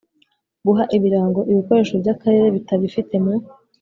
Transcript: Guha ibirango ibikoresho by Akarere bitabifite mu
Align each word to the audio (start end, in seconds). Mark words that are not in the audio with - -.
Guha 0.65 0.83
ibirango 0.95 1.41
ibikoresho 1.51 1.93
by 2.01 2.07
Akarere 2.13 2.47
bitabifite 2.55 3.15
mu 3.23 3.33